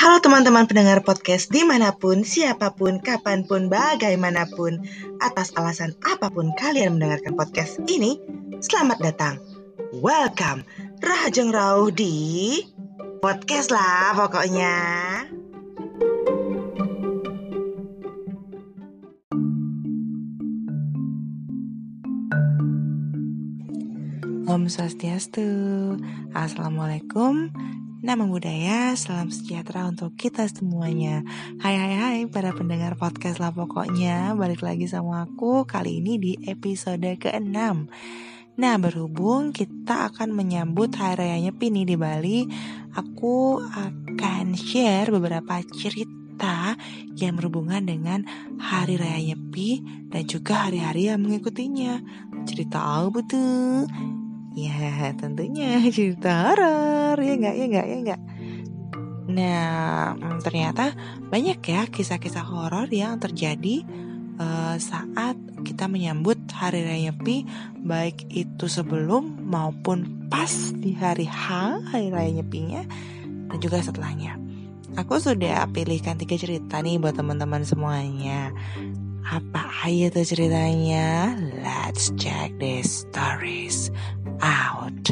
Halo 0.00 0.16
teman-teman 0.24 0.64
pendengar 0.64 1.04
podcast 1.04 1.52
di 1.52 1.60
mana 1.60 1.92
pun, 1.92 2.24
siapa 2.24 2.72
pun, 2.72 3.04
kapan 3.04 3.44
pun, 3.44 3.68
bagaimanapun 3.68 4.80
Atas 5.20 5.52
alasan 5.52 5.92
apa 6.00 6.32
pun 6.32 6.56
kalian 6.56 6.96
mendengarkan 6.96 7.36
podcast 7.36 7.76
ini 7.84 8.16
Selamat 8.64 8.96
datang, 8.96 9.36
welcome. 10.00 10.64
Rahajeng 11.04 11.52
Rauh 11.52 11.92
di 11.92 12.64
podcast 13.20 13.68
lah 13.68 14.16
pokoknya. 14.16 14.72
Om 24.48 24.64
Swastiastu. 24.64 25.44
Assalamualaikum 26.32 27.52
Nama 28.00 28.24
budaya, 28.24 28.96
salam 28.96 29.28
sejahtera 29.28 29.84
untuk 29.84 30.16
kita 30.16 30.48
semuanya. 30.48 31.20
Hai 31.60 31.76
hai 31.76 31.94
hai 32.00 32.18
para 32.32 32.48
pendengar 32.48 32.96
podcast 32.96 33.36
lah 33.36 33.52
pokoknya. 33.52 34.32
Balik 34.40 34.64
lagi 34.64 34.88
sama 34.88 35.28
aku 35.28 35.68
kali 35.68 36.00
ini 36.00 36.16
di 36.16 36.32
episode 36.48 37.04
ke-6 37.04 37.52
Nah 38.56 38.74
berhubung 38.80 39.52
kita 39.52 40.08
akan 40.08 40.32
menyambut 40.32 40.96
Hari 40.96 41.20
Raya 41.20 41.44
Nyepi 41.44 41.68
nih 41.68 41.86
di 41.92 41.96
Bali 42.00 42.38
Aku 42.96 43.60
akan 43.60 44.56
share 44.56 45.12
beberapa 45.12 45.60
cerita 45.68 46.80
yang 47.20 47.36
berhubungan 47.36 47.84
dengan 47.84 48.24
Hari 48.56 48.96
Raya 48.96 49.20
Nyepi 49.20 49.84
Dan 50.08 50.24
juga 50.24 50.72
hari-hari 50.72 51.12
yang 51.12 51.20
mengikutinya. 51.20 52.00
Cerita 52.48 52.80
apa 52.80 53.20
tuh? 53.28 53.84
Ya 54.66 55.14
tentunya 55.16 55.80
cerita 55.94 56.52
horor 56.52 57.16
ya 57.16 57.34
nggak 57.38 57.54
ya 57.56 57.66
nggak 57.70 57.86
ya 57.86 57.96
nggak. 58.04 58.20
Nah 59.30 60.14
mm, 60.18 60.38
ternyata 60.42 60.92
banyak 61.30 61.58
ya 61.62 61.86
kisah-kisah 61.86 62.44
horor 62.44 62.90
yang 62.90 63.16
terjadi 63.22 63.86
uh, 64.40 64.76
saat 64.80 65.36
kita 65.62 65.86
menyambut 65.86 66.40
hari 66.50 66.82
raya 66.82 67.12
Nyepi 67.12 67.44
baik 67.84 68.26
itu 68.32 68.66
sebelum 68.66 69.44
maupun 69.44 70.28
pas 70.32 70.50
di 70.76 70.96
hari 70.96 71.28
H 71.28 71.46
hari 71.92 72.08
raya 72.08 72.40
Nyepinya 72.40 72.82
dan 73.50 73.58
juga 73.60 73.84
setelahnya. 73.84 74.40
Aku 74.98 75.22
sudah 75.22 75.70
pilihkan 75.70 76.18
tiga 76.18 76.34
cerita 76.34 76.82
nih 76.82 76.98
buat 76.98 77.14
teman-teman 77.14 77.62
semuanya. 77.62 78.50
Apa 79.22 79.86
aja 79.86 80.10
tuh 80.10 80.26
ceritanya? 80.26 81.38
Let's 81.62 82.10
check 82.18 82.50
these 82.58 83.06
stories 83.06 83.94
out. 84.42 85.06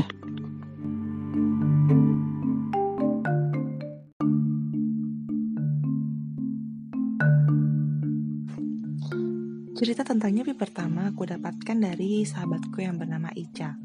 Cerita 9.78 10.02
tentang 10.02 10.34
nyepi 10.34 10.58
pertama 10.58 11.14
aku 11.14 11.22
dapatkan 11.22 11.78
dari 11.78 12.26
sahabatku 12.26 12.82
yang 12.82 12.98
bernama 12.98 13.30
Ica. 13.30 13.78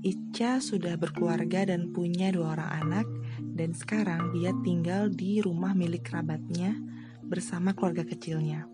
Ica 0.00 0.64
sudah 0.64 0.96
berkeluarga 0.96 1.68
dan 1.68 1.92
punya 1.92 2.32
dua 2.32 2.56
orang 2.56 2.70
anak 2.88 3.06
dan 3.52 3.76
sekarang 3.76 4.32
dia 4.32 4.56
tinggal 4.64 5.12
di 5.12 5.44
rumah 5.44 5.76
milik 5.76 6.08
kerabatnya 6.08 6.72
bersama 7.20 7.76
keluarga 7.76 8.08
kecilnya. 8.08 8.64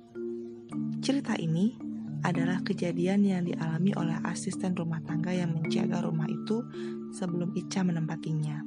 Cerita 1.03 1.34
ini 1.34 1.85
adalah 2.27 2.58
kejadian 2.66 3.22
yang 3.22 3.46
dialami 3.46 3.94
oleh 3.94 4.19
asisten 4.27 4.74
rumah 4.74 4.98
tangga 5.06 5.30
yang 5.30 5.55
menjaga 5.55 6.02
rumah 6.02 6.27
itu 6.27 6.66
sebelum 7.14 7.55
Ica 7.55 7.86
menempatinya. 7.86 8.66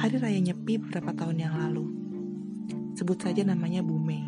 Hari 0.00 0.16
Raya 0.16 0.40
Nyepi 0.40 0.80
beberapa 0.80 1.12
tahun 1.12 1.36
yang 1.44 1.52
lalu. 1.60 1.84
Sebut 2.96 3.20
saja 3.20 3.44
namanya 3.44 3.84
Bu 3.84 4.00
Mei. 4.00 4.24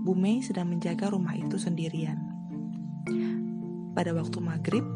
Bu 0.00 0.16
Mei 0.16 0.40
sedang 0.40 0.72
menjaga 0.72 1.12
rumah 1.12 1.36
itu 1.36 1.60
sendirian. 1.60 2.16
Pada 3.92 4.16
waktu 4.16 4.40
maghrib 4.40 4.88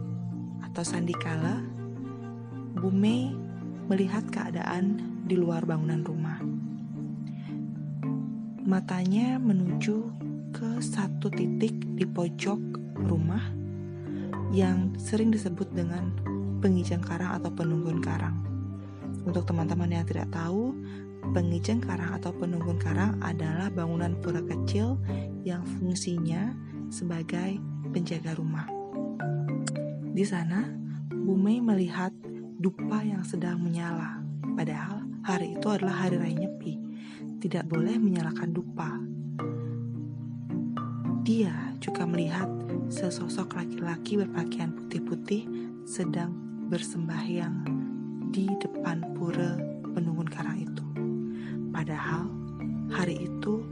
atau 0.64 0.80
sandikala, 0.80 1.60
Bu 2.80 2.88
Mei 2.88 3.28
melihat 3.92 4.24
keadaan 4.32 5.04
di 5.28 5.36
luar 5.36 5.68
bangunan 5.68 6.00
rumah. 6.00 6.40
Matanya 8.64 9.36
menuju 9.36 10.21
ke 10.62 10.78
satu 10.78 11.26
titik 11.26 11.74
di 11.98 12.06
pojok 12.06 12.78
rumah 13.10 13.42
yang 14.54 14.94
sering 14.94 15.34
disebut 15.34 15.66
dengan 15.74 16.14
pengijang 16.62 17.02
karang 17.02 17.34
atau 17.34 17.50
penunggun 17.50 17.98
karang. 17.98 18.38
Untuk 19.26 19.42
teman-teman 19.42 19.90
yang 19.90 20.06
tidak 20.06 20.30
tahu, 20.30 20.70
pengijang 21.34 21.82
karang 21.82 22.14
atau 22.14 22.30
penunggun 22.30 22.78
karang 22.78 23.18
adalah 23.26 23.74
bangunan 23.74 24.14
pura 24.22 24.38
kecil 24.38 25.02
yang 25.42 25.66
fungsinya 25.66 26.54
sebagai 26.94 27.58
penjaga 27.90 28.38
rumah. 28.38 28.70
Di 30.14 30.22
sana, 30.22 30.70
Bu 31.10 31.34
Mei 31.34 31.58
melihat 31.58 32.14
dupa 32.62 33.02
yang 33.02 33.26
sedang 33.26 33.58
menyala. 33.58 34.22
Padahal 34.54 35.10
hari 35.26 35.58
itu 35.58 35.66
adalah 35.66 36.06
hari 36.06 36.22
raya 36.22 36.46
Nyepi. 36.46 36.78
Tidak 37.42 37.66
boleh 37.66 37.98
menyalakan 37.98 38.54
dupa 38.54 39.10
dia 41.22 41.54
juga 41.78 42.02
melihat 42.02 42.50
sesosok 42.90 43.54
laki-laki 43.54 44.18
berpakaian 44.18 44.74
putih-putih 44.74 45.46
sedang 45.86 46.34
bersembahyang 46.66 47.62
di 48.34 48.50
depan 48.58 49.06
pura 49.14 49.54
penunggun 49.94 50.26
karang 50.26 50.66
itu. 50.66 50.82
Padahal 51.70 52.26
hari 52.90 53.30
itu 53.30 53.62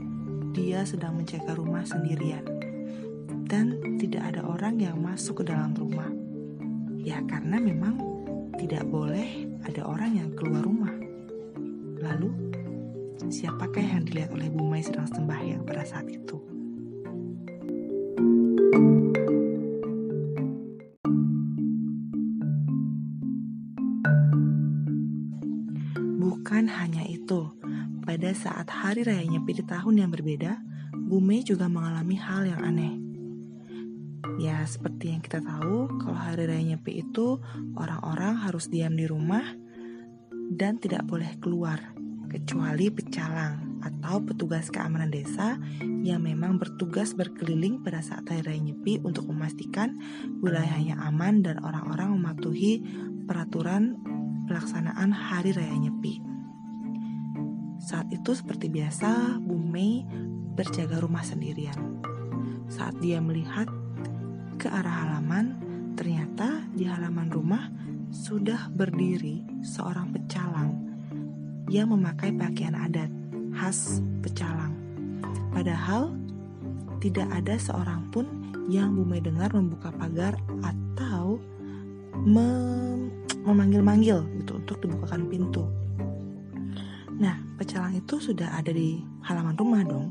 dia 0.55 0.87
sedang 0.87 1.19
menjaga 1.19 1.51
rumah 1.59 1.83
sendirian 1.83 2.47
dan 3.51 3.75
tidak 3.99 4.31
ada 4.31 4.47
orang 4.47 4.79
yang 4.79 4.95
masuk 5.03 5.43
ke 5.43 5.51
dalam 5.51 5.75
rumah. 5.75 6.07
Ya 7.03 7.19
karena 7.27 7.59
memang 7.59 7.99
tidak 8.55 8.87
boleh 8.87 9.51
ada 9.67 9.83
orang 9.83 10.15
yang 10.15 10.29
keluar 10.39 10.63
rumah. 10.63 10.95
Lalu, 11.99 12.31
siapakah 13.27 13.83
yang 13.83 14.07
dilihat 14.07 14.31
oleh 14.31 14.47
Bu 14.47 14.71
Mai 14.71 14.81
sedang 14.81 15.05
sembahyang 15.11 15.67
pada 15.67 15.83
saat 15.83 16.07
itu? 16.07 16.40
Pada 28.21 28.37
saat 28.37 28.69
hari 28.69 29.01
raya 29.01 29.25
Nyepi 29.25 29.49
di 29.49 29.65
tahun 29.65 30.05
yang 30.05 30.13
berbeda, 30.13 30.61
Bu 30.93 31.17
Mei 31.17 31.41
juga 31.41 31.65
mengalami 31.65 32.21
hal 32.21 32.45
yang 32.45 32.61
aneh. 32.61 32.93
Ya, 34.37 34.61
seperti 34.61 35.09
yang 35.09 35.25
kita 35.25 35.41
tahu, 35.41 35.89
kalau 35.97 36.13
hari 36.13 36.45
raya 36.45 36.61
Nyepi 36.61 37.01
itu 37.01 37.41
orang-orang 37.73 38.37
harus 38.45 38.69
diam 38.69 38.93
di 38.93 39.09
rumah 39.09 39.41
dan 40.53 40.77
tidak 40.77 41.01
boleh 41.09 41.33
keluar, 41.41 41.81
kecuali 42.29 42.93
pecalang 42.93 43.81
atau 43.81 44.21
petugas 44.21 44.69
keamanan 44.69 45.09
desa 45.09 45.57
yang 46.05 46.21
memang 46.21 46.61
bertugas 46.61 47.17
berkeliling 47.17 47.81
pada 47.81 48.05
saat 48.05 48.29
hari 48.29 48.45
raya 48.45 48.61
Nyepi 48.61 49.01
untuk 49.01 49.33
memastikan 49.33 49.97
wilayahnya 50.45 50.93
aman 51.09 51.41
dan 51.41 51.57
orang-orang 51.65 52.21
mematuhi 52.21 52.85
peraturan 53.25 53.97
pelaksanaan 54.45 55.09
Hari 55.09 55.57
Raya 55.57 55.73
Nyepi. 55.89 56.40
Saat 57.91 58.07
itu 58.07 58.31
seperti 58.31 58.71
biasa, 58.71 59.35
Bu 59.43 59.59
Mei 59.59 60.07
berjaga 60.55 61.03
rumah 61.03 61.27
sendirian. 61.27 61.99
Saat 62.71 63.03
dia 63.03 63.19
melihat 63.19 63.67
ke 64.55 64.71
arah 64.71 65.03
halaman, 65.03 65.59
ternyata 65.99 66.63
di 66.71 66.87
halaman 66.87 67.27
rumah 67.27 67.67
sudah 68.07 68.71
berdiri 68.71 69.43
seorang 69.59 70.07
pecalang 70.15 70.71
yang 71.67 71.91
memakai 71.91 72.31
pakaian 72.31 72.79
adat 72.79 73.11
khas 73.59 73.99
pecalang. 74.23 74.71
Padahal 75.51 76.15
tidak 77.03 77.27
ada 77.27 77.59
seorang 77.59 78.07
pun 78.07 78.23
yang 78.71 78.95
Bu 78.95 79.03
Mei 79.03 79.19
dengar 79.19 79.51
membuka 79.51 79.91
pagar 79.91 80.39
atau 80.63 81.43
mem 82.23 83.11
memanggil-manggil 83.43 84.23
gitu 84.39 84.63
untuk 84.63 84.79
dibukakan 84.79 85.27
pintu. 85.27 85.80
Pecalang 87.61 87.93
itu 87.93 88.17
sudah 88.17 88.57
ada 88.57 88.73
di 88.73 88.97
halaman 89.21 89.53
rumah 89.53 89.85
dong. 89.85 90.09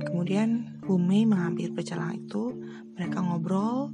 Kemudian 0.00 0.80
Bumi 0.80 1.28
mengambil 1.28 1.76
pecalang 1.76 2.16
itu, 2.16 2.56
mereka 2.96 3.20
ngobrol, 3.20 3.92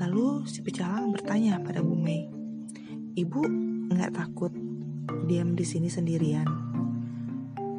lalu 0.00 0.48
si 0.48 0.64
pecalang 0.64 1.12
bertanya 1.12 1.60
pada 1.60 1.84
Bumi, 1.84 2.32
Ibu 3.12 3.44
nggak 3.92 4.16
takut 4.16 4.48
diam 5.28 5.52
di 5.52 5.68
sini 5.68 5.92
sendirian? 5.92 6.48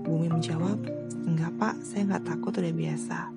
Bumi 0.06 0.30
menjawab, 0.30 0.78
enggak 1.26 1.58
pak, 1.58 1.82
saya 1.82 2.06
nggak 2.14 2.30
takut 2.30 2.54
udah 2.54 2.70
biasa. 2.70 3.34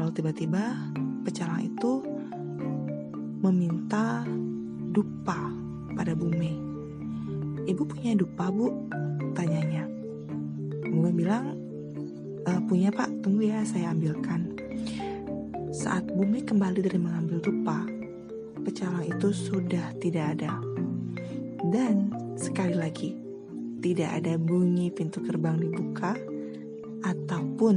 Lalu 0.00 0.10
tiba-tiba 0.16 0.80
pecalang 1.28 1.60
itu 1.60 2.00
meminta 3.44 4.24
dupa 4.96 5.52
pada 5.92 6.16
bumi. 6.16 6.69
Ibu 7.68 7.82
punya 7.84 8.16
dupa 8.16 8.48
bu? 8.48 8.72
Tanyanya. 9.36 9.84
Bume 10.88 11.10
bilang, 11.12 11.56
e, 12.44 12.50
punya 12.64 12.88
pak, 12.88 13.10
tunggu 13.20 13.48
ya 13.48 13.60
saya 13.66 13.92
ambilkan. 13.92 14.56
Saat 15.70 16.10
Bumi 16.10 16.42
kembali 16.42 16.82
dari 16.82 16.98
mengambil 16.98 17.38
dupa, 17.38 17.86
pecalang 18.64 19.06
itu 19.06 19.30
sudah 19.30 19.94
tidak 20.02 20.38
ada. 20.38 20.58
Dan 21.70 22.10
sekali 22.34 22.74
lagi, 22.74 23.14
tidak 23.80 24.20
ada 24.20 24.34
bunyi 24.36 24.90
pintu 24.90 25.22
gerbang 25.22 25.60
dibuka 25.60 26.18
ataupun 27.06 27.76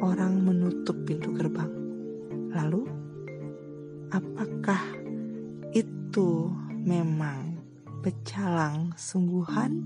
orang 0.00 0.42
menutup 0.42 0.96
pintu 1.04 1.30
gerbang. 1.36 1.70
Lalu, 2.56 2.88
apakah 4.10 4.80
itu 5.76 6.48
memang 6.84 7.43
pecalang 8.04 8.92
sungguhan? 9.00 9.80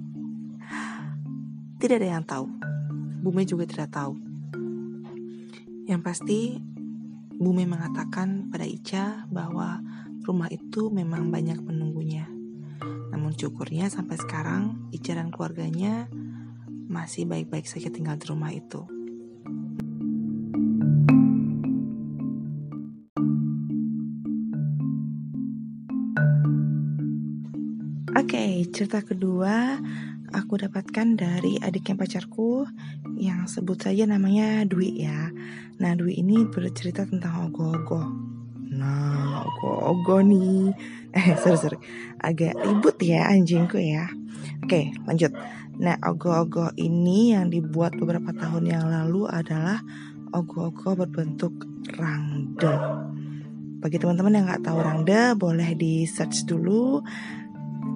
Tidak 1.79 1.97
ada 2.03 2.19
yang 2.19 2.26
tahu. 2.26 2.50
Bumi 3.23 3.47
juga 3.47 3.62
tidak 3.70 3.94
tahu. 3.94 4.19
Yang 5.87 6.00
pasti, 6.03 6.41
Bumi 7.38 7.70
mengatakan 7.70 8.50
pada 8.50 8.67
Ica 8.67 9.23
bahwa 9.31 9.79
rumah 10.26 10.50
itu 10.50 10.91
memang 10.91 11.31
banyak 11.31 11.62
penunggunya. 11.62 12.26
Namun 13.15 13.38
syukurnya 13.38 13.87
sampai 13.87 14.19
sekarang 14.19 14.91
Ica 14.91 15.14
dan 15.14 15.31
keluarganya 15.31 16.11
masih 16.91 17.23
baik-baik 17.31 17.71
saja 17.71 17.87
tinggal 17.94 18.19
di 18.19 18.26
rumah 18.26 18.50
itu. 18.50 18.98
Cerita 28.78 29.02
kedua 29.02 29.75
aku 30.30 30.54
dapatkan 30.54 31.19
dari 31.19 31.58
adik 31.58 31.90
yang 31.90 31.98
pacarku 31.98 32.62
yang 33.19 33.50
sebut 33.50 33.75
saja 33.75 34.06
namanya 34.06 34.62
Dwi 34.70 35.02
ya. 35.02 35.34
Nah 35.82 35.98
Dwi 35.98 36.22
ini 36.22 36.46
bercerita 36.46 37.02
tentang 37.02 37.50
ogoh-ogoh. 37.50 38.06
Nah 38.78 39.42
ogoh-ogoh 39.42 40.22
nih. 40.22 40.70
Eh 41.19 41.34
sorry 41.40 41.58
sorry, 41.58 41.78
agak 42.22 42.54
ribut 42.54 43.02
ya 43.02 43.26
anjingku 43.26 43.82
ya. 43.82 44.06
Oke 44.62 44.94
lanjut. 45.10 45.34
Nah 45.82 45.98
ogoh-ogoh 45.98 46.70
ini 46.78 47.34
yang 47.34 47.50
dibuat 47.50 47.98
beberapa 47.98 48.30
tahun 48.30 48.62
yang 48.62 48.86
lalu 48.86 49.26
adalah 49.26 49.82
ogoh-ogoh 50.30 51.02
berbentuk 51.02 51.66
rangde. 51.98 52.78
Bagi 53.82 53.98
teman-teman 53.98 54.38
yang 54.38 54.46
nggak 54.46 54.62
tahu 54.70 54.78
rangde, 54.78 55.34
boleh 55.34 55.75
di 55.75 56.06
search 56.06 56.46
dulu 56.46 57.02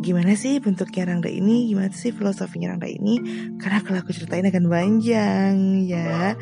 gimana 0.03 0.35
sih 0.35 0.59
bentuknya 0.59 1.09
rangda 1.09 1.31
ini, 1.31 1.71
gimana 1.71 1.95
sih 1.95 2.11
filosofinya 2.11 2.75
rangda 2.75 2.91
ini, 2.91 3.23
karena 3.63 3.81
kalau 3.81 4.03
aku 4.03 4.11
ceritain 4.11 4.45
akan 4.45 4.67
panjang 4.67 5.55
ya. 5.87 6.35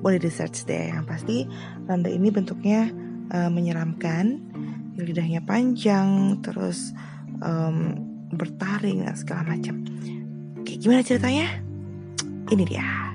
Boleh 0.00 0.16
di 0.16 0.32
search 0.32 0.64
deh. 0.64 0.88
Yang 0.88 1.04
pasti 1.04 1.36
rangda 1.84 2.08
ini 2.08 2.32
bentuknya 2.32 2.88
uh, 3.34 3.50
menyeramkan, 3.52 4.40
lidahnya 4.96 5.44
panjang, 5.44 6.40
terus 6.40 6.96
um, 7.44 7.98
bertaring 8.32 9.04
dan 9.04 9.18
segala 9.18 9.58
macam. 9.58 9.84
Oke, 10.62 10.78
gimana 10.80 11.04
ceritanya? 11.04 11.50
Ini 12.48 12.64
dia. 12.64 12.80
Nah, 12.80 13.10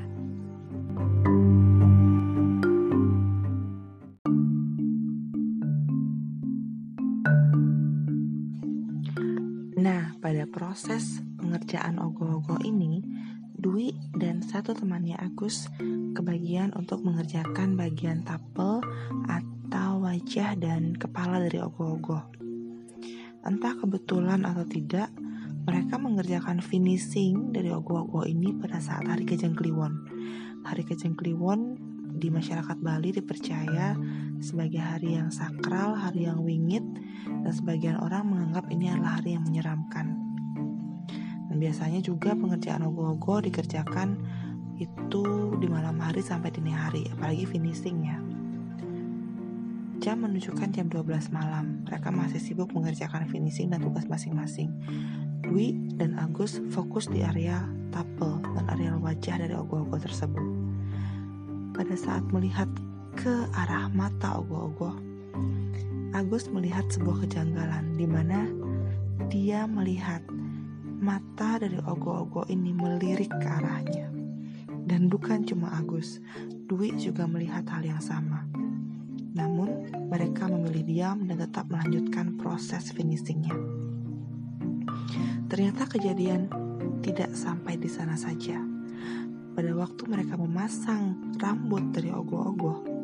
proses 10.76 11.24
pengerjaan 11.40 12.04
ogoh-ogoh 12.04 12.60
ini, 12.68 13.00
Dwi 13.56 13.96
dan 14.20 14.44
satu 14.44 14.76
temannya 14.76 15.16
Agus 15.16 15.72
kebagian 16.12 16.76
untuk 16.76 17.00
mengerjakan 17.00 17.80
bagian 17.80 18.28
tapel 18.28 18.84
atau 19.24 20.04
wajah 20.04 20.52
dan 20.60 20.92
kepala 21.00 21.40
dari 21.40 21.64
ogoh-ogoh. 21.64 22.28
Entah 23.48 23.72
kebetulan 23.80 24.44
atau 24.44 24.68
tidak, 24.68 25.16
mereka 25.64 25.96
mengerjakan 25.96 26.60
finishing 26.60 27.56
dari 27.56 27.72
ogoh-ogoh 27.72 28.28
ini 28.28 28.52
pada 28.60 28.84
saat 28.84 29.08
Hari 29.08 29.24
Kejeng 29.24 29.56
Kliwon. 29.56 29.96
Hari 30.68 30.84
Kejeng 30.84 31.16
Kliwon 31.16 31.80
di 32.20 32.28
masyarakat 32.28 32.76
Bali 32.84 33.16
dipercaya 33.16 33.96
sebagai 34.44 34.84
hari 34.84 35.16
yang 35.16 35.32
sakral, 35.32 35.96
hari 35.96 36.28
yang 36.28 36.44
wingit, 36.44 36.84
dan 37.24 37.54
sebagian 37.56 37.96
orang 37.96 38.28
menganggap 38.28 38.68
ini 38.68 38.92
adalah 38.92 39.24
hari 39.24 39.40
yang 39.40 39.48
menyeramkan. 39.48 40.25
Dan 41.56 41.64
biasanya 41.72 42.04
juga 42.04 42.36
pengerjaan 42.36 42.84
ogo-ogo 42.84 43.40
dikerjakan 43.40 44.20
itu 44.76 45.24
di 45.56 45.72
malam 45.72 45.96
hari 46.04 46.20
sampai 46.20 46.52
dini 46.52 46.76
hari, 46.76 47.08
apalagi 47.16 47.48
finishing 47.48 48.04
ya. 48.04 48.20
Jam 50.04 50.28
menunjukkan 50.28 50.76
jam 50.76 50.92
12 50.92 51.32
malam. 51.32 51.80
Mereka 51.88 52.12
masih 52.12 52.44
sibuk 52.44 52.76
mengerjakan 52.76 53.32
finishing 53.32 53.72
dan 53.72 53.80
tugas 53.80 54.04
masing-masing. 54.12 54.68
Dwi 55.48 55.96
dan 55.96 56.20
Agus 56.20 56.60
fokus 56.76 57.08
di 57.08 57.24
area 57.24 57.64
tapel 57.96 58.44
dan 58.52 58.68
area 58.76 58.92
wajah 59.00 59.40
dari 59.40 59.56
ogo-ogo 59.56 59.96
tersebut. 59.96 60.44
Pada 61.72 61.96
saat 61.96 62.28
melihat 62.36 62.68
ke 63.16 63.48
arah 63.56 63.88
mata 63.96 64.44
ogoh-ogoh. 64.44 65.00
Agus 66.12 66.52
melihat 66.52 66.84
sebuah 66.92 67.24
kejanggalan 67.24 67.96
di 67.96 68.04
mana 68.04 68.44
dia 69.32 69.64
melihat 69.64 70.20
mata 71.00 71.60
dari 71.60 71.76
ogoh-ogoh 71.80 72.48
ini 72.48 72.72
melirik 72.72 73.32
ke 73.32 73.48
arahnya. 73.48 74.08
Dan 74.86 75.10
bukan 75.10 75.44
cuma 75.44 75.74
Agus, 75.76 76.22
Dwi 76.70 76.94
juga 76.96 77.26
melihat 77.26 77.66
hal 77.74 77.84
yang 77.84 78.02
sama. 78.02 78.46
Namun, 79.36 79.92
mereka 80.08 80.48
memilih 80.48 80.86
diam 80.86 81.26
dan 81.28 81.42
tetap 81.42 81.68
melanjutkan 81.68 82.40
proses 82.40 82.94
finishingnya. 82.96 83.52
Ternyata 85.52 85.90
kejadian 85.90 86.48
tidak 87.04 87.36
sampai 87.36 87.76
di 87.76 87.90
sana 87.92 88.16
saja. 88.16 88.58
Pada 89.56 89.72
waktu 89.76 90.04
mereka 90.08 90.36
memasang 90.36 91.36
rambut 91.40 91.92
dari 91.92 92.12
ogoh-ogoh, 92.12 92.95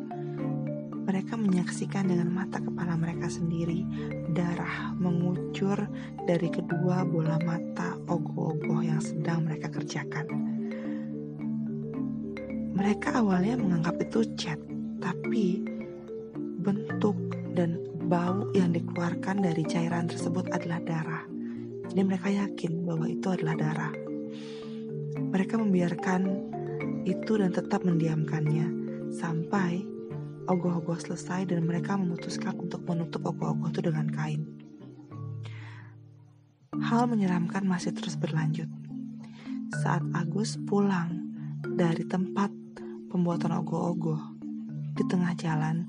mereka 1.02 1.34
menyaksikan 1.34 2.06
dengan 2.06 2.30
mata 2.30 2.62
kepala 2.62 2.94
mereka 2.94 3.26
sendiri 3.26 3.82
darah 4.30 4.94
mengucur 4.94 5.90
dari 6.22 6.46
kedua 6.46 7.02
bola 7.02 7.42
mata 7.42 7.98
ogoh-ogoh 8.06 8.86
yang 8.86 9.02
sedang 9.02 9.42
mereka 9.42 9.66
kerjakan. 9.68 10.26
Mereka 12.72 13.18
awalnya 13.18 13.58
menganggap 13.58 14.00
itu 14.00 14.26
cat, 14.38 14.58
tapi 15.02 15.62
bentuk 16.62 17.18
dan 17.52 17.82
bau 18.06 18.48
yang 18.54 18.72
dikeluarkan 18.72 19.42
dari 19.42 19.62
cairan 19.66 20.08
tersebut 20.08 20.48
adalah 20.54 20.80
darah. 20.82 21.24
Jadi 21.92 22.02
mereka 22.02 22.32
yakin 22.32 22.88
bahwa 22.88 23.06
itu 23.10 23.26
adalah 23.28 23.54
darah. 23.58 23.94
Mereka 25.18 25.60
membiarkan 25.60 26.22
itu 27.04 27.36
dan 27.36 27.52
tetap 27.52 27.84
mendiamkannya 27.84 28.66
sampai 29.12 29.91
ogoh-ogoh 30.46 30.98
selesai 30.98 31.50
dan 31.50 31.66
mereka 31.66 31.94
memutuskan 31.94 32.58
untuk 32.58 32.82
menutup 32.88 33.22
ogoh-ogoh 33.26 33.70
itu 33.70 33.80
dengan 33.84 34.08
kain. 34.10 34.42
Hal 36.82 37.06
menyeramkan 37.06 37.62
masih 37.68 37.94
terus 37.94 38.18
berlanjut. 38.18 38.68
Saat 39.84 40.02
Agus 40.12 40.58
pulang 40.66 41.32
dari 41.64 42.04
tempat 42.04 42.50
pembuatan 43.08 43.54
ogoh-ogoh, 43.60 44.20
di 44.92 45.04
tengah 45.08 45.32
jalan, 45.40 45.88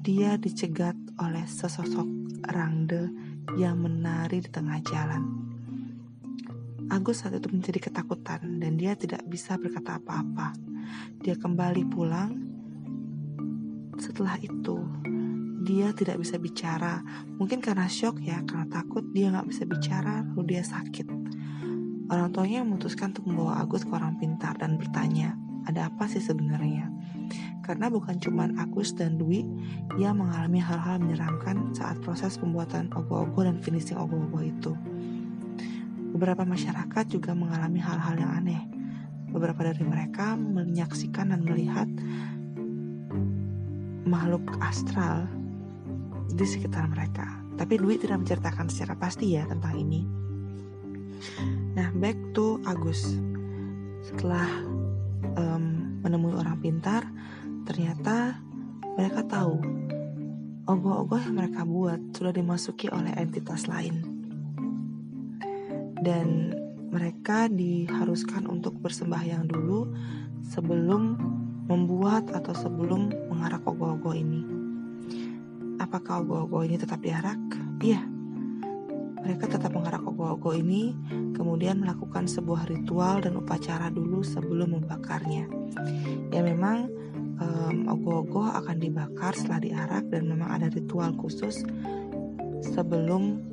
dia 0.00 0.40
dicegat 0.40 0.96
oleh 1.20 1.44
sesosok 1.44 2.08
rangde 2.48 3.12
yang 3.60 3.76
menari 3.76 4.40
di 4.40 4.48
tengah 4.48 4.80
jalan. 4.88 5.48
Agus 6.88 7.20
saat 7.20 7.36
itu 7.36 7.52
menjadi 7.52 7.92
ketakutan 7.92 8.56
dan 8.56 8.80
dia 8.80 8.96
tidak 8.96 9.20
bisa 9.28 9.60
berkata 9.60 10.00
apa-apa. 10.00 10.56
Dia 11.20 11.36
kembali 11.36 11.84
pulang 11.92 12.57
setelah 13.98 14.38
itu. 14.40 14.78
Dia 15.66 15.92
tidak 15.92 16.22
bisa 16.22 16.40
bicara. 16.40 17.04
Mungkin 17.36 17.60
karena 17.60 17.90
shock 17.90 18.22
ya 18.24 18.40
karena 18.46 18.64
takut 18.70 19.04
dia 19.12 19.28
nggak 19.28 19.50
bisa 19.50 19.68
bicara 19.68 20.24
lalu 20.32 20.56
dia 20.56 20.62
sakit. 20.64 21.06
Orang 22.08 22.32
tuanya 22.32 22.64
memutuskan 22.64 23.12
untuk 23.12 23.28
membawa 23.28 23.60
Agus 23.60 23.84
ke 23.84 23.92
orang 23.92 24.16
pintar 24.16 24.56
dan 24.56 24.80
bertanya 24.80 25.36
ada 25.68 25.92
apa 25.92 26.08
sih 26.08 26.24
sebenarnya? 26.24 26.88
Karena 27.60 27.92
bukan 27.92 28.16
cuma 28.16 28.48
Agus 28.56 28.96
dan 28.96 29.20
Dwi 29.20 29.44
yang 30.00 30.16
mengalami 30.16 30.56
hal-hal 30.56 30.96
menyeramkan 31.04 31.76
saat 31.76 32.00
proses 32.00 32.40
pembuatan 32.40 32.88
ogo-ogo 32.96 33.44
dan 33.44 33.60
finishing 33.60 34.00
ogo-ogo 34.00 34.40
itu. 34.40 34.72
Beberapa 36.16 36.48
masyarakat 36.48 37.04
juga 37.12 37.36
mengalami 37.36 37.76
hal-hal 37.84 38.16
yang 38.16 38.32
aneh. 38.40 38.62
Beberapa 39.28 39.68
dari 39.68 39.84
mereka 39.84 40.32
menyaksikan 40.40 41.36
dan 41.36 41.44
melihat 41.44 41.84
makhluk 44.08 44.42
astral 44.64 45.28
di 46.28 46.44
sekitar 46.44 46.88
mereka. 46.88 47.28
Tapi 47.58 47.74
Dwi 47.76 47.98
tidak 47.98 48.24
menceritakan 48.24 48.66
secara 48.72 48.94
pasti 48.96 49.34
ya 49.34 49.44
tentang 49.44 49.74
ini. 49.76 50.02
Nah, 51.74 51.90
back 51.98 52.16
to 52.32 52.62
Agus. 52.64 53.18
Setelah 54.06 54.46
um, 55.36 55.98
menemui 56.00 56.32
orang 56.38 56.58
pintar, 56.62 57.04
ternyata 57.66 58.38
mereka 58.96 59.26
tahu 59.26 59.58
ogoh-ogoh 60.68 61.22
yang 61.22 61.36
mereka 61.36 61.64
buat 61.66 62.00
sudah 62.14 62.32
dimasuki 62.32 62.86
oleh 62.88 63.12
entitas 63.18 63.66
lain. 63.66 64.04
Dan 65.98 66.54
mereka 66.88 67.50
diharuskan 67.50 68.46
untuk 68.46 68.78
bersembahyang 68.80 69.50
dulu 69.50 69.92
sebelum 70.46 71.18
membuat 71.68 72.32
atau 72.32 72.56
sebelum 72.56 73.12
mengarak 73.28 73.60
ogoh-ogoh 73.68 74.16
ini. 74.16 74.42
Apakah 75.78 76.24
ogoh-ogoh 76.24 76.64
ini 76.64 76.80
tetap 76.80 77.04
diarak? 77.04 77.38
Iya, 77.78 78.02
mereka 79.22 79.44
tetap 79.46 79.76
mengarak 79.76 80.02
ogoh-ogoh 80.08 80.56
ini, 80.56 80.96
kemudian 81.36 81.84
melakukan 81.84 82.24
sebuah 82.24 82.64
ritual 82.72 83.20
dan 83.20 83.36
upacara 83.36 83.92
dulu 83.92 84.24
sebelum 84.24 84.80
membakarnya. 84.80 85.44
Ya 86.32 86.40
memang 86.40 86.88
um, 87.36 87.76
ogoh-ogoh 87.92 88.48
akan 88.56 88.80
dibakar 88.80 89.36
setelah 89.36 89.60
diarak 89.60 90.08
dan 90.08 90.24
memang 90.26 90.48
ada 90.48 90.72
ritual 90.72 91.12
khusus 91.20 91.60
sebelum 92.64 93.44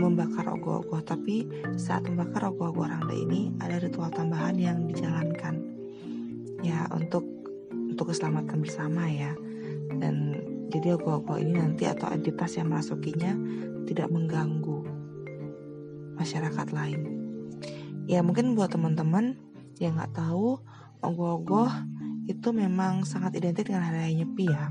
membakar 0.00 0.48
ogoh-ogoh. 0.48 1.04
Tapi 1.04 1.44
saat 1.76 2.08
membakar 2.08 2.48
ogoh-ogoh 2.48 2.88
rangda 2.88 3.12
ini 3.12 3.52
ada 3.60 3.76
ritual 3.76 4.08
tambahan 4.08 4.56
yang 4.56 4.88
dijalankan. 4.88 5.75
Ya 6.66 6.90
untuk 6.90 7.22
untuk 7.70 8.10
keselamatan 8.10 8.58
bersama 8.58 9.06
ya. 9.06 9.38
Dan 9.94 10.34
jadi 10.66 10.98
ogoh-ogoh 10.98 11.38
ini 11.38 11.62
nanti 11.62 11.86
atau 11.86 12.10
entitas 12.10 12.58
yang 12.58 12.74
merasukinya 12.74 13.38
tidak 13.86 14.10
mengganggu 14.10 14.82
masyarakat 16.18 16.68
lain. 16.74 17.00
Ya 18.10 18.22
mungkin 18.26 18.58
buat 18.58 18.74
teman-teman 18.74 19.38
yang 19.78 19.94
nggak 19.94 20.18
tahu 20.18 20.58
ogoh-ogoh 21.06 21.70
itu 22.26 22.50
memang 22.50 23.06
sangat 23.06 23.38
identik 23.38 23.70
dengan 23.70 23.86
hari 23.86 24.10
raya 24.10 24.12
Nyepi 24.18 24.46
ya. 24.50 24.66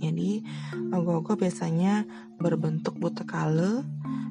Jadi 0.00 0.44
ogoh-ogoh 0.92 1.36
biasanya 1.40 2.04
berbentuk 2.36 2.96
butekale 3.00 3.84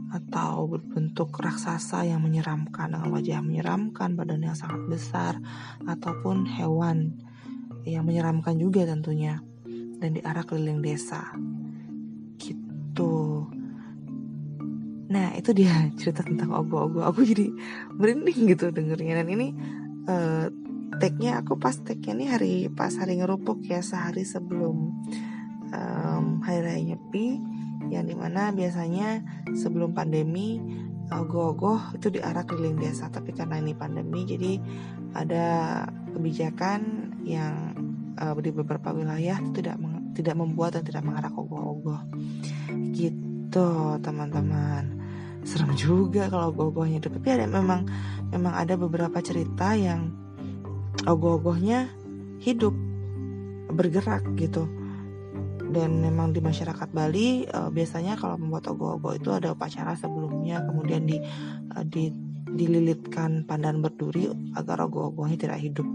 atau 0.10 0.66
berbentuk 0.66 1.38
raksasa 1.38 2.06
yang 2.06 2.26
menyeramkan 2.26 2.94
dengan 2.94 3.10
wajah 3.14 3.42
yang 3.42 3.48
menyeramkan, 3.48 4.18
badan 4.18 4.42
yang 4.42 4.58
sangat 4.58 4.82
besar 4.90 5.34
ataupun 5.86 6.50
hewan 6.50 7.14
yang 7.86 8.04
menyeramkan 8.06 8.58
juga 8.58 8.90
tentunya 8.90 9.42
dan 10.02 10.18
diarak 10.18 10.50
keliling 10.50 10.82
desa. 10.82 11.30
Gitu. 12.42 13.46
Nah 15.10 15.34
itu 15.38 15.52
dia 15.54 15.74
cerita 16.00 16.22
tentang 16.22 16.54
ogo-ogo 16.54 17.02
Aku 17.02 17.26
jadi 17.26 17.50
merinding 17.98 18.54
gitu 18.54 18.70
dengernya 18.70 19.26
Dan 19.26 19.28
ini 19.34 19.48
uh, 20.06 20.48
tagnya 21.02 21.42
aku 21.42 21.58
pas 21.58 21.74
tagnya 21.74 22.14
nih 22.14 22.30
hari 22.30 22.54
pas 22.70 22.94
hari 22.94 23.18
ngerupuk 23.18 23.62
ya 23.66 23.82
sehari 23.82 24.26
sebelum 24.26 24.92
um, 25.70 26.26
hari 26.42 26.60
raya 26.66 26.82
nyepi 26.82 27.40
yang 27.90 28.06
di 28.06 28.16
mana 28.16 28.54
biasanya 28.54 29.22
sebelum 29.58 29.94
pandemi 29.98 30.62
ogo-ogo 31.10 31.82
itu 31.98 32.14
diarah 32.14 32.46
keliling 32.46 32.78
desa. 32.78 33.10
Tapi 33.10 33.34
karena 33.34 33.58
ini 33.58 33.74
pandemi 33.74 34.26
jadi 34.26 34.62
ada 35.18 35.46
kebijakan 36.14 37.12
yang 37.26 37.74
uh, 38.22 38.38
di 38.38 38.54
beberapa 38.54 38.94
wilayah 38.94 39.42
itu 39.42 39.62
tidak 39.62 39.82
tidak 40.14 40.36
membuat 40.38 40.78
dan 40.78 40.84
tidak 40.86 41.04
mengarah 41.06 41.34
ogo-ogo 41.34 41.98
gitu 42.94 43.98
teman-teman. 44.06 45.02
Serem 45.42 45.74
juga 45.74 46.30
kalau 46.30 46.54
ogoh-ogohnya 46.54 47.02
itu. 47.02 47.10
Tapi 47.10 47.28
ada 47.34 47.50
memang 47.50 47.90
memang 48.30 48.54
ada 48.54 48.78
beberapa 48.78 49.18
cerita 49.26 49.74
yang 49.74 50.14
ogoh-ogohnya 51.10 51.90
hidup 52.40 52.72
bergerak 53.70 54.26
gitu 54.38 54.79
dan 55.70 56.02
memang 56.02 56.34
di 56.34 56.42
masyarakat 56.42 56.90
Bali 56.90 57.46
uh, 57.46 57.70
biasanya 57.70 58.18
kalau 58.18 58.42
membuat 58.42 58.74
ogoh-ogoh 58.74 59.14
itu 59.16 59.30
ada 59.30 59.54
upacara 59.54 59.94
sebelumnya 59.94 60.66
kemudian 60.66 61.06
di, 61.06 61.22
uh, 61.78 61.86
di 61.86 62.10
dililitkan 62.50 63.46
pandan 63.46 63.78
berduri 63.80 64.26
agar 64.58 64.90
ogoh-ogohnya 64.90 65.38
tidak 65.38 65.62
hidup. 65.62 65.86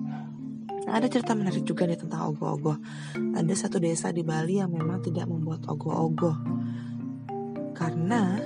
Nah, 0.84 1.00
ada 1.00 1.10
cerita 1.10 1.34
menarik 1.34 1.66
juga 1.66 1.88
nih 1.88 1.98
tentang 1.98 2.30
ogoh-ogoh. 2.30 2.78
Ada 3.34 3.54
satu 3.66 3.82
desa 3.82 4.14
di 4.14 4.22
Bali 4.22 4.62
yang 4.62 4.70
memang 4.70 5.02
tidak 5.02 5.26
membuat 5.26 5.66
ogoh-ogoh 5.66 6.38
karena 7.74 8.38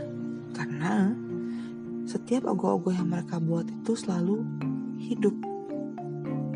karena 0.56 1.12
setiap 2.08 2.48
ogoh-ogoh 2.48 2.96
yang 2.96 3.12
mereka 3.12 3.36
buat 3.36 3.68
itu 3.68 3.92
selalu 3.92 4.40
hidup. 4.96 5.36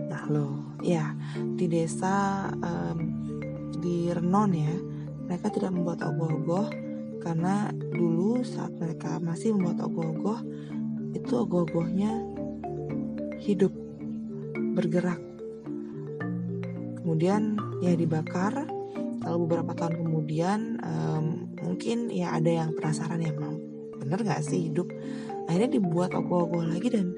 Nah 0.09 0.25
lo, 0.33 0.81
ya 0.81 1.13
di 1.61 1.69
desa 1.69 2.49
um, 2.57 3.12
di 3.83 4.15
Renon 4.15 4.55
ya, 4.55 4.75
mereka 5.27 5.51
tidak 5.51 5.75
membuat 5.75 6.07
ogoh-ogoh 6.07 6.71
karena 7.19 7.71
dulu 7.75 8.43
saat 8.47 8.75
mereka 8.79 9.19
masih 9.19 9.55
membuat 9.55 9.83
ogoh-ogoh 9.87 10.41
itu 11.15 11.33
ogoh-ogohnya 11.35 12.11
hidup 13.43 13.75
bergerak. 14.79 15.19
Kemudian 17.03 17.59
ya 17.83 17.99
dibakar 17.99 18.67
lalu 19.23 19.37
beberapa 19.47 19.75
tahun 19.75 20.03
kemudian 20.03 20.61
um, 20.83 21.25
mungkin 21.63 22.11
ya 22.11 22.35
ada 22.35 22.51
yang 22.51 22.75
penasaran 22.75 23.23
ya 23.23 23.35
mau 23.39 23.55
bener 23.99 24.19
gak 24.23 24.43
sih 24.43 24.71
hidup? 24.71 24.91
Akhirnya 25.47 25.79
dibuat 25.79 26.15
ogoh-ogoh 26.15 26.67
lagi 26.67 26.91
dan 26.91 27.15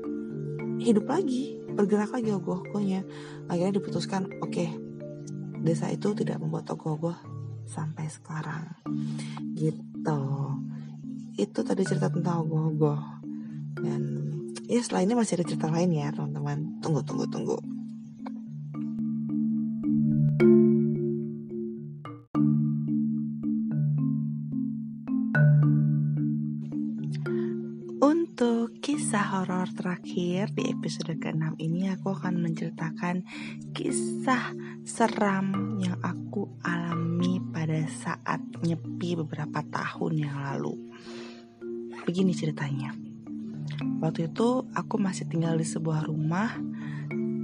hidup 0.80 1.09
lagi 1.09 1.61
bergerak 1.75 2.12
lagi 2.12 2.30
ogoh-ogohnya. 2.33 3.04
Akhirnya 3.49 3.80
diputuskan 3.80 4.28
oke 4.44 4.52
okay, 4.52 4.68
desa 5.64 5.88
itu 5.88 6.12
tidak 6.12 6.38
membuat 6.38 6.68
ogoh-ogoh 6.68 7.16
sampai 7.64 8.06
sekarang. 8.12 8.68
Gitu. 9.56 10.21
Itu 11.35 11.61
tadi 11.64 11.83
cerita 11.83 12.12
tentang 12.12 12.44
ogoh-ogoh 12.44 13.00
dan 13.80 14.02
ya 14.68 14.78
setelah 14.85 15.02
ini 15.02 15.14
masih 15.16 15.40
ada 15.40 15.49
cerita 15.49 15.73
lain 15.73 15.90
ya 15.90 16.12
teman-teman. 16.12 16.78
Tunggu 16.85 17.00
tunggu 17.02 17.25
tunggu 17.26 17.73
horor 28.34 29.70
terakhir 29.70 30.50
di 30.58 30.66
episode 30.66 31.14
ke-6 31.22 31.54
ini 31.62 31.86
aku 31.86 32.18
akan 32.18 32.42
menceritakan 32.42 33.22
kisah 33.70 34.50
seram 34.82 35.78
yang 35.78 35.94
aku 36.02 36.50
alami 36.66 37.38
pada 37.54 37.86
saat 37.86 38.42
nyepi 38.58 39.22
beberapa 39.22 39.62
tahun 39.62 40.26
yang 40.26 40.34
lalu. 40.34 40.74
Begini 42.02 42.34
ceritanya. 42.34 42.90
Waktu 44.02 44.34
itu 44.34 44.66
aku 44.74 44.98
masih 44.98 45.30
tinggal 45.30 45.54
di 45.54 45.66
sebuah 45.66 46.02
rumah 46.02 46.58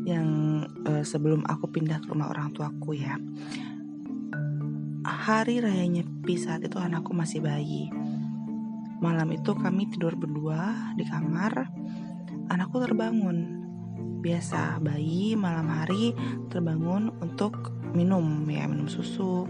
yang 0.02 0.28
uh, 0.90 1.06
sebelum 1.06 1.46
aku 1.46 1.70
pindah 1.70 2.02
ke 2.02 2.10
rumah 2.10 2.34
orang 2.34 2.50
tuaku 2.50 2.98
ya. 2.98 3.14
Hari 5.06 5.62
raya 5.62 5.86
nyepi 5.86 6.34
saat 6.34 6.66
itu 6.66 6.82
anakku 6.82 7.14
masih 7.14 7.38
bayi 7.38 7.88
Malam 9.00 9.32
itu 9.32 9.56
kami 9.56 9.88
tidur 9.88 10.12
berdua 10.12 10.92
di 10.92 11.08
kamar. 11.08 11.72
Anakku 12.52 12.76
terbangun. 12.84 13.56
Biasa 14.20 14.76
bayi 14.84 15.32
malam 15.32 15.72
hari 15.72 16.12
terbangun 16.52 17.08
untuk 17.24 17.72
minum 17.96 18.44
ya 18.44 18.68
minum 18.68 18.92
susu. 18.92 19.48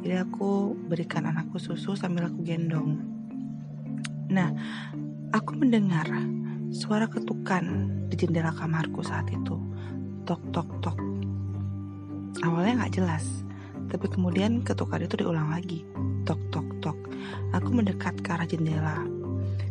Jadi 0.00 0.16
aku 0.16 0.72
berikan 0.72 1.28
anakku 1.28 1.60
susu 1.60 1.92
sambil 1.92 2.32
aku 2.32 2.40
gendong. 2.40 2.96
Nah, 4.32 4.50
aku 5.30 5.60
mendengar 5.60 6.08
suara 6.72 7.04
ketukan 7.04 7.92
di 8.08 8.16
jendela 8.16 8.56
kamarku 8.56 9.04
saat 9.04 9.28
itu. 9.28 9.60
Tok 10.24 10.40
tok 10.56 10.68
tok. 10.80 10.98
Awalnya 12.40 12.84
nggak 12.84 12.94
jelas, 12.96 13.44
tapi 13.92 14.08
kemudian 14.08 14.64
ketukan 14.64 15.04
itu 15.04 15.20
diulang 15.20 15.52
lagi. 15.52 15.84
Tok 16.24 16.40
tok 16.48 16.68
tok. 16.80 17.05
Aku 17.54 17.70
mendekat 17.72 18.20
ke 18.20 18.28
arah 18.32 18.48
jendela. 18.48 19.04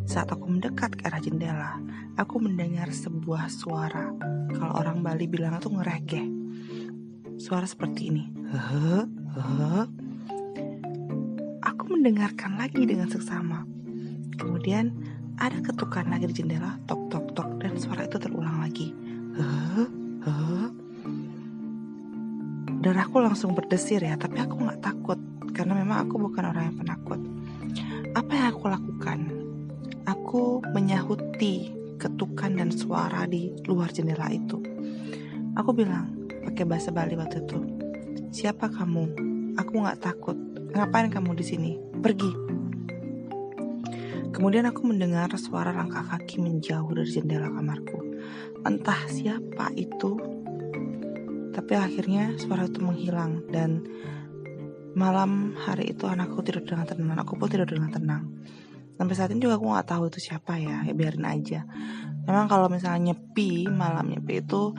Saat 0.06 0.30
aku 0.30 0.46
mendekat 0.46 0.94
ke 0.96 1.10
arah 1.10 1.22
jendela, 1.22 1.82
aku 2.16 2.38
mendengar 2.38 2.90
sebuah 2.94 3.50
suara. 3.50 4.14
Kalau 4.54 4.74
orang 4.78 5.02
Bali 5.02 5.26
bilang 5.26 5.58
itu 5.58 5.70
ngeregeh. 5.70 6.26
Suara 7.42 7.66
seperti 7.68 8.14
ini. 8.14 8.24
Aku 11.66 11.84
mendengarkan 11.92 12.56
lagi 12.56 12.86
dengan 12.86 13.10
seksama. 13.10 13.66
Kemudian 14.38 14.94
ada 15.36 15.60
ketukan 15.60 16.08
lagi 16.08 16.32
di 16.32 16.36
jendela, 16.44 16.80
tok 16.88 17.12
tok 17.12 17.36
tok 17.36 17.50
dan 17.60 17.76
suara 17.76 18.08
itu 18.08 18.16
terulang 18.16 18.64
lagi. 18.64 18.96
Hehe. 19.36 19.84
Darahku 22.86 23.18
langsung 23.18 23.58
berdesir 23.58 24.00
ya, 24.00 24.14
tapi 24.14 24.38
aku 24.38 24.62
nggak 24.62 24.80
takut 24.80 25.18
karena 25.52 25.74
memang 25.82 26.06
aku 26.06 26.22
bukan 26.22 26.54
orang 26.54 26.70
yang 26.70 26.78
penakut. 26.78 27.35
Apa 28.16 28.32
yang 28.32 28.48
aku 28.56 28.66
lakukan? 28.72 29.46
aku 30.06 30.60
menyahuti 30.76 31.74
ketukan 31.96 32.60
dan 32.60 32.70
suara 32.70 33.26
di 33.26 33.56
luar 33.66 33.90
jendela 33.90 34.30
itu. 34.30 34.62
Aku 35.56 35.72
bilang 35.72 36.28
pakai 36.44 36.68
bahasa 36.68 36.92
Bali 36.92 37.16
waktu 37.16 37.40
itu, 37.48 37.60
siapa 38.36 38.68
kamu? 38.68 39.16
Aku 39.56 39.72
nggak 39.80 40.04
takut. 40.04 40.38
Ngapain 40.76 41.08
kamu 41.08 41.40
di 41.40 41.46
sini? 41.46 41.72
Pergi. 42.04 42.32
Kemudian 44.36 44.68
aku 44.68 44.84
mendengar 44.84 45.32
suara 45.40 45.72
langkah 45.72 46.04
kaki 46.04 46.44
menjauh 46.44 46.92
dari 46.92 47.08
jendela 47.08 47.48
kamarku. 47.48 48.04
Entah 48.68 49.08
siapa 49.08 49.72
itu, 49.80 50.20
tapi 51.56 51.80
akhirnya 51.80 52.36
suara 52.36 52.68
itu 52.68 52.84
menghilang 52.84 53.48
dan 53.48 53.88
malam 54.96 55.54
hari 55.60 55.92
itu 55.92 56.08
anakku 56.08 56.40
tidur 56.42 56.64
dengan 56.64 56.88
tenang, 56.88 57.20
aku 57.20 57.36
pun 57.36 57.52
tidur 57.52 57.68
dengan 57.68 57.92
tenang. 57.92 58.24
Sampai 58.96 59.16
saat 59.20 59.30
ini 59.36 59.44
juga 59.44 59.60
aku 59.60 59.68
nggak 59.68 59.90
tahu 59.92 60.04
itu 60.08 60.20
siapa 60.24 60.56
ya, 60.56 60.88
ya 60.88 60.94
biarin 60.96 61.28
aja. 61.28 61.68
Memang 62.24 62.48
kalau 62.48 62.72
misalnya 62.72 63.12
nyepi, 63.12 63.68
malam 63.68 64.08
nyepi 64.08 64.40
itu 64.40 64.72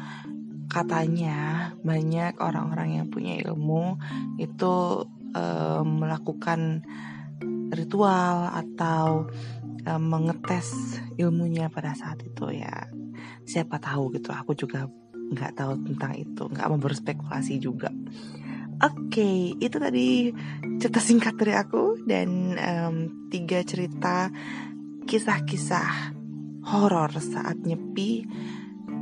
katanya 0.66 1.70
banyak 1.84 2.40
orang-orang 2.42 2.98
yang 2.98 3.06
punya 3.12 3.38
ilmu 3.44 4.00
itu 4.40 5.06
um, 5.36 5.86
melakukan 6.02 6.82
ritual 7.70 8.50
atau 8.50 9.30
um, 9.86 10.02
mengetes 10.02 10.98
ilmunya 11.20 11.70
pada 11.70 11.94
saat 11.94 12.22
itu 12.26 12.50
ya 12.50 12.90
siapa 13.46 13.78
tahu 13.78 14.16
gitu 14.18 14.34
aku 14.34 14.58
juga 14.58 14.90
nggak 15.26 15.58
tahu 15.58 15.72
tentang 15.86 16.12
itu 16.18 16.42
nggak 16.46 16.66
mau 16.70 16.78
berspekulasi 16.78 17.58
juga 17.58 17.90
oke 18.82 19.12
okay, 19.12 19.56
itu 19.56 19.76
tadi 19.76 20.30
cerita 20.76 21.00
singkat 21.00 21.34
dari 21.40 21.54
aku 21.56 22.02
dan 22.04 22.56
um, 22.58 22.96
tiga 23.32 23.64
cerita 23.64 24.28
kisah-kisah 25.06 26.16
horor 26.66 27.14
saat 27.22 27.62
nyepi 27.62 28.26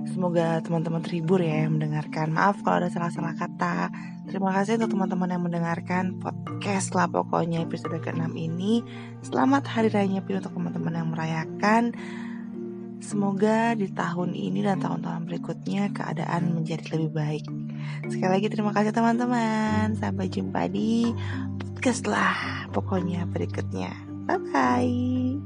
Semoga 0.04 0.60
teman-teman 0.60 1.00
terhibur 1.00 1.40
ya 1.40 1.64
yang 1.64 1.80
mendengarkan. 1.80 2.30
Maaf 2.36 2.60
kalau 2.60 2.84
ada 2.84 2.92
salah-salah 2.92 3.34
kata. 3.34 3.88
Terima 4.28 4.52
kasih 4.52 4.76
untuk 4.78 4.94
teman-teman 4.94 5.32
yang 5.32 5.42
mendengarkan 5.42 6.20
podcast 6.20 6.92
lah 6.92 7.08
pokoknya 7.08 7.64
episode 7.64 7.96
ke-6 7.98 8.30
ini. 8.36 8.84
Selamat 9.24 9.64
Hari 9.64 9.88
Raya 9.88 10.06
Nyepi 10.06 10.38
untuk 10.38 10.52
teman-teman 10.54 10.94
yang 10.94 11.08
merayakan. 11.08 11.96
Semoga 13.04 13.76
di 13.76 13.92
tahun 13.92 14.32
ini 14.32 14.64
dan 14.64 14.80
tahun-tahun 14.80 15.28
berikutnya 15.28 15.92
keadaan 15.92 16.56
menjadi 16.56 16.96
lebih 16.96 17.12
baik. 17.12 17.44
Sekali 18.08 18.40
lagi 18.40 18.49
terima 18.49 18.73
kasih 18.73 18.96
teman-teman. 18.96 19.92
Sampai 20.00 20.32
jumpa 20.32 20.73
di 20.73 21.12
podcast 21.61 22.08
lah 22.08 22.64
pokoknya 22.73 23.28
berikutnya. 23.28 23.92
Bye-bye. 24.25 25.37